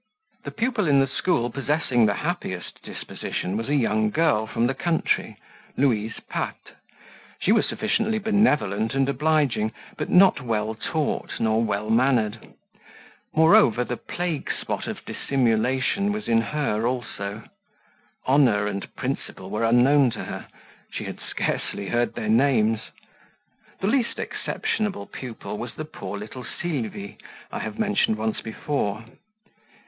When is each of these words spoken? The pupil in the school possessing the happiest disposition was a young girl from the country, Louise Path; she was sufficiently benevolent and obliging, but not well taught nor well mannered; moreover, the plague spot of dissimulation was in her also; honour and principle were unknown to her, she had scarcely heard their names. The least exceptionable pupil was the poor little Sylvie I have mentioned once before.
The 0.45 0.49
pupil 0.49 0.87
in 0.87 0.99
the 0.99 1.05
school 1.05 1.51
possessing 1.51 2.07
the 2.07 2.15
happiest 2.15 2.81
disposition 2.81 3.55
was 3.55 3.69
a 3.69 3.75
young 3.75 4.09
girl 4.09 4.47
from 4.47 4.65
the 4.65 4.73
country, 4.73 5.37
Louise 5.77 6.19
Path; 6.21 6.71
she 7.37 7.51
was 7.51 7.67
sufficiently 7.69 8.17
benevolent 8.17 8.95
and 8.95 9.07
obliging, 9.07 9.71
but 9.97 10.09
not 10.09 10.41
well 10.41 10.73
taught 10.73 11.39
nor 11.39 11.63
well 11.63 11.91
mannered; 11.91 12.51
moreover, 13.35 13.83
the 13.83 13.95
plague 13.95 14.49
spot 14.59 14.87
of 14.87 15.05
dissimulation 15.05 16.11
was 16.11 16.27
in 16.27 16.41
her 16.41 16.87
also; 16.87 17.43
honour 18.27 18.65
and 18.65 18.95
principle 18.95 19.51
were 19.51 19.63
unknown 19.63 20.09
to 20.09 20.23
her, 20.23 20.47
she 20.91 21.03
had 21.03 21.19
scarcely 21.19 21.89
heard 21.89 22.15
their 22.15 22.27
names. 22.27 22.79
The 23.81 23.85
least 23.85 24.17
exceptionable 24.17 25.05
pupil 25.05 25.59
was 25.59 25.75
the 25.75 25.85
poor 25.85 26.17
little 26.17 26.43
Sylvie 26.43 27.19
I 27.51 27.59
have 27.59 27.77
mentioned 27.77 28.17
once 28.17 28.41
before. 28.41 29.05